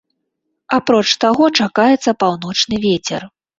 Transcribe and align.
Апроч 0.77 1.09
таго 1.25 1.45
чакаецца 1.59 2.17
паўночны 2.25 2.83
вецер. 2.89 3.21